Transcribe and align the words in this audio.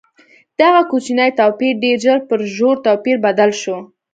دغه 0.59 0.81
کوچنی 0.91 1.29
توپیر 1.39 1.73
ډېر 1.83 1.97
ژر 2.05 2.19
پر 2.27 2.39
ژور 2.55 2.75
توپیر 2.85 3.17
بدل 3.25 3.51
شو. 3.61 3.77